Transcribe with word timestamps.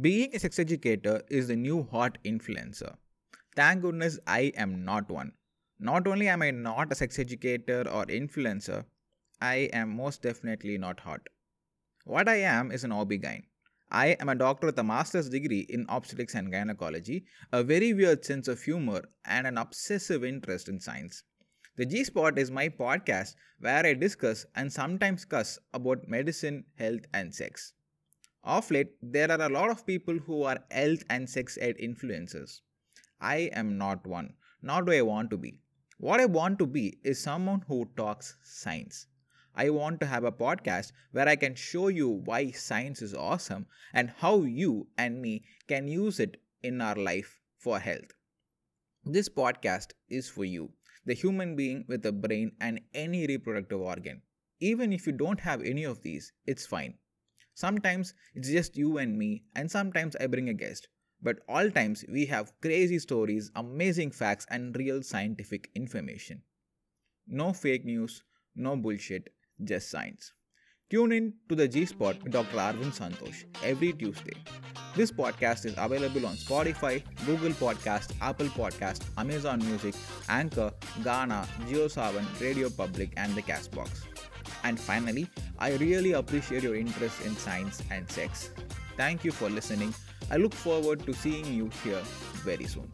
Being 0.00 0.34
a 0.34 0.40
sex 0.40 0.58
educator 0.58 1.22
is 1.28 1.46
the 1.46 1.54
new 1.54 1.84
hot 1.84 2.18
influencer. 2.24 2.96
Thank 3.54 3.82
goodness 3.82 4.18
I 4.26 4.50
am 4.56 4.84
not 4.84 5.08
one. 5.08 5.32
Not 5.78 6.08
only 6.08 6.26
am 6.26 6.42
I 6.42 6.50
not 6.50 6.90
a 6.90 6.96
sex 6.96 7.18
educator 7.18 7.86
or 7.88 8.06
influencer, 8.06 8.86
I 9.40 9.68
am 9.72 9.94
most 9.94 10.22
definitely 10.22 10.78
not 10.78 10.98
hot. 10.98 11.20
What 12.06 12.28
I 12.28 12.36
am 12.36 12.72
is 12.72 12.82
an 12.82 12.90
OB-GYN. 12.90 13.42
I 13.92 14.16
am 14.18 14.30
a 14.30 14.34
doctor 14.34 14.66
with 14.66 14.78
a 14.78 14.82
master's 14.82 15.28
degree 15.28 15.66
in 15.68 15.86
obstetrics 15.88 16.34
and 16.34 16.50
gynecology, 16.50 17.26
a 17.52 17.62
very 17.62 17.92
weird 17.92 18.24
sense 18.24 18.48
of 18.48 18.62
humor, 18.62 19.02
and 19.26 19.46
an 19.46 19.58
obsessive 19.58 20.24
interest 20.24 20.68
in 20.68 20.80
science. 20.80 21.22
The 21.76 21.86
G 21.86 22.02
Spot 22.02 22.36
is 22.36 22.50
my 22.50 22.68
podcast 22.68 23.34
where 23.60 23.86
I 23.86 23.94
discuss 23.94 24.44
and 24.56 24.72
sometimes 24.72 25.24
cuss 25.24 25.58
about 25.72 26.08
medicine, 26.08 26.64
health, 26.78 27.04
and 27.12 27.32
sex. 27.32 27.74
Of 28.46 28.70
late, 28.70 28.92
there 29.00 29.30
are 29.30 29.40
a 29.40 29.48
lot 29.48 29.70
of 29.70 29.86
people 29.86 30.18
who 30.18 30.42
are 30.42 30.62
health 30.70 31.02
and 31.08 31.30
sex 31.30 31.56
ed 31.58 31.78
influencers. 31.78 32.60
I 33.18 33.48
am 33.54 33.78
not 33.78 34.06
one, 34.06 34.34
nor 34.60 34.82
do 34.82 34.92
I 34.92 35.00
want 35.00 35.30
to 35.30 35.38
be. 35.38 35.62
What 35.96 36.20
I 36.20 36.26
want 36.26 36.58
to 36.58 36.66
be 36.66 36.98
is 37.02 37.18
someone 37.18 37.62
who 37.66 37.88
talks 37.96 38.36
science. 38.42 39.06
I 39.54 39.70
want 39.70 39.98
to 40.00 40.06
have 40.06 40.24
a 40.24 40.32
podcast 40.32 40.92
where 41.12 41.26
I 41.26 41.36
can 41.36 41.54
show 41.54 41.88
you 41.88 42.08
why 42.10 42.50
science 42.50 43.00
is 43.00 43.14
awesome 43.14 43.66
and 43.94 44.10
how 44.10 44.42
you 44.42 44.88
and 44.98 45.22
me 45.22 45.44
can 45.66 45.88
use 45.88 46.20
it 46.20 46.36
in 46.62 46.82
our 46.82 46.96
life 46.96 47.40
for 47.56 47.78
health. 47.78 48.12
This 49.04 49.30
podcast 49.30 49.92
is 50.10 50.28
for 50.28 50.44
you, 50.44 50.70
the 51.06 51.14
human 51.14 51.56
being 51.56 51.86
with 51.88 52.04
a 52.04 52.12
brain 52.12 52.52
and 52.60 52.80
any 52.92 53.26
reproductive 53.26 53.80
organ. 53.80 54.20
Even 54.60 54.92
if 54.92 55.06
you 55.06 55.12
don't 55.14 55.40
have 55.40 55.62
any 55.62 55.84
of 55.84 56.02
these, 56.02 56.30
it's 56.46 56.66
fine. 56.66 56.98
Sometimes 57.54 58.14
it's 58.34 58.48
just 58.50 58.76
you 58.76 58.98
and 58.98 59.16
me, 59.16 59.44
and 59.54 59.70
sometimes 59.70 60.16
I 60.16 60.26
bring 60.26 60.48
a 60.48 60.54
guest. 60.54 60.88
But 61.22 61.38
all 61.48 61.70
times 61.70 62.04
we 62.08 62.26
have 62.26 62.52
crazy 62.60 62.98
stories, 62.98 63.50
amazing 63.54 64.10
facts, 64.10 64.46
and 64.50 64.76
real 64.76 65.02
scientific 65.02 65.70
information. 65.74 66.42
No 67.26 67.52
fake 67.52 67.84
news, 67.84 68.22
no 68.56 68.76
bullshit, 68.76 69.30
just 69.62 69.90
science. 69.90 70.32
Tune 70.90 71.12
in 71.12 71.34
to 71.48 71.54
the 71.54 71.66
G 71.66 71.86
Spot 71.86 72.22
with 72.22 72.32
Dr. 72.32 72.56
Arvindh 72.58 72.98
Santhosh 72.98 73.44
every 73.62 73.92
Tuesday. 73.92 74.36
This 74.94 75.10
podcast 75.10 75.64
is 75.64 75.74
available 75.78 76.26
on 76.26 76.34
Spotify, 76.36 77.02
Google 77.24 77.50
Podcast, 77.50 78.12
Apple 78.20 78.46
Podcast, 78.48 79.02
Amazon 79.16 79.60
Music, 79.60 79.94
Anchor, 80.28 80.72
Gaana, 81.00 81.46
JioSaavn, 81.68 82.40
Radio 82.40 82.68
Public, 82.68 83.12
and 83.16 83.34
the 83.34 83.42
Castbox. 83.42 84.13
And 84.64 84.80
finally, 84.80 85.28
I 85.58 85.74
really 85.76 86.12
appreciate 86.12 86.62
your 86.62 86.74
interest 86.74 87.20
in 87.24 87.36
science 87.36 87.82
and 87.90 88.10
sex. 88.10 88.50
Thank 88.96 89.24
you 89.24 89.30
for 89.30 89.50
listening. 89.50 89.94
I 90.30 90.38
look 90.38 90.54
forward 90.54 91.04
to 91.06 91.12
seeing 91.12 91.44
you 91.44 91.70
here 91.84 92.00
very 92.42 92.64
soon. 92.64 92.90